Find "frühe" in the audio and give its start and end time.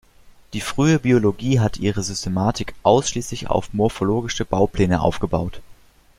0.61-0.97